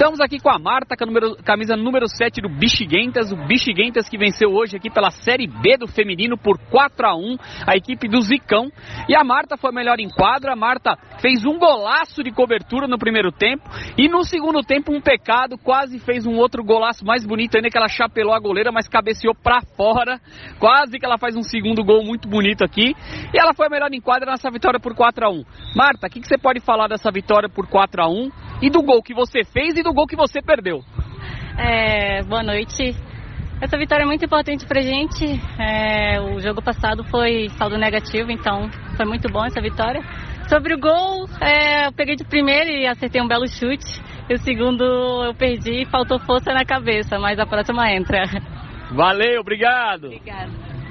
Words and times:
Estamos 0.00 0.18
aqui 0.18 0.40
com 0.40 0.48
a 0.48 0.58
Marta, 0.58 0.96
com 0.96 1.04
a 1.04 1.06
número, 1.06 1.36
camisa 1.44 1.76
número 1.76 2.08
7 2.08 2.40
do 2.40 2.48
Bexiguentas, 2.48 3.30
o 3.32 3.36
Bexiguentas 3.36 4.08
que 4.08 4.16
venceu 4.16 4.48
hoje 4.48 4.74
aqui 4.74 4.88
pela 4.88 5.10
Série 5.10 5.46
B 5.46 5.76
do 5.76 5.86
feminino 5.86 6.38
por 6.38 6.58
4 6.70 7.06
a 7.06 7.14
1 7.14 7.36
a 7.66 7.76
equipe 7.76 8.08
do 8.08 8.18
Zicão. 8.22 8.70
E 9.06 9.14
a 9.14 9.22
Marta 9.22 9.58
foi 9.58 9.72
melhor 9.72 10.00
em 10.00 10.08
quadra, 10.08 10.54
a 10.54 10.56
Marta 10.56 10.96
fez 11.20 11.44
um 11.44 11.58
golaço 11.58 12.22
de 12.22 12.30
cobertura 12.30 12.88
no 12.88 12.96
primeiro 12.96 13.30
tempo 13.30 13.68
e 13.98 14.08
no 14.08 14.24
segundo 14.24 14.62
tempo 14.62 14.90
um 14.90 15.02
pecado, 15.02 15.58
quase 15.58 15.98
fez 15.98 16.24
um 16.24 16.34
outro 16.36 16.64
golaço 16.64 17.04
mais 17.04 17.26
bonito 17.26 17.56
ainda 17.56 17.68
que 17.68 17.76
ela 17.76 17.86
chapelou 17.86 18.32
a 18.32 18.40
goleira, 18.40 18.72
mas 18.72 18.88
cabeceou 18.88 19.34
para 19.34 19.60
fora. 19.76 20.18
Quase 20.58 20.98
que 20.98 21.04
ela 21.04 21.18
faz 21.18 21.36
um 21.36 21.42
segundo 21.42 21.84
gol 21.84 22.02
muito 22.02 22.26
bonito 22.26 22.64
aqui. 22.64 22.96
E 23.34 23.38
ela 23.38 23.52
foi 23.52 23.68
melhor 23.68 23.92
em 23.92 24.00
quadra 24.00 24.30
nessa 24.30 24.50
vitória 24.50 24.80
por 24.80 24.94
4 24.94 25.26
a 25.26 25.30
1 25.30 25.44
Marta, 25.76 26.06
o 26.06 26.10
que, 26.10 26.20
que 26.20 26.26
você 26.26 26.38
pode 26.38 26.58
falar 26.60 26.88
dessa 26.88 27.10
vitória 27.10 27.50
por 27.50 27.68
4 27.68 28.02
a 28.02 28.08
1 28.08 28.49
e 28.62 28.70
do 28.70 28.82
gol 28.82 29.02
que 29.02 29.14
você 29.14 29.44
fez 29.44 29.76
e 29.76 29.82
do 29.82 29.92
gol 29.92 30.06
que 30.06 30.16
você 30.16 30.40
perdeu. 30.42 30.82
É, 31.58 32.22
boa 32.22 32.42
noite. 32.42 32.94
Essa 33.60 33.76
vitória 33.76 34.04
é 34.04 34.06
muito 34.06 34.24
importante 34.24 34.64
pra 34.66 34.80
gente. 34.80 35.24
É, 35.58 36.18
o 36.20 36.40
jogo 36.40 36.62
passado 36.62 37.04
foi 37.04 37.50
saldo 37.50 37.76
negativo, 37.76 38.30
então 38.30 38.70
foi 38.96 39.04
muito 39.04 39.28
bom 39.30 39.44
essa 39.44 39.60
vitória. 39.60 40.00
Sobre 40.48 40.74
o 40.74 40.78
gol, 40.78 41.28
é, 41.40 41.86
eu 41.86 41.92
peguei 41.92 42.16
de 42.16 42.24
primeiro 42.24 42.70
e 42.70 42.86
acertei 42.86 43.20
um 43.20 43.28
belo 43.28 43.46
chute. 43.46 44.00
E 44.30 44.34
o 44.34 44.38
segundo 44.38 44.82
eu 45.24 45.34
perdi 45.34 45.82
e 45.82 45.86
faltou 45.86 46.18
força 46.20 46.52
na 46.52 46.64
cabeça, 46.64 47.18
mas 47.18 47.38
a 47.38 47.46
próxima 47.46 47.90
entra. 47.92 48.24
Valeu, 48.92 49.40
obrigado. 49.40 50.06
Obrigada. 50.06 50.69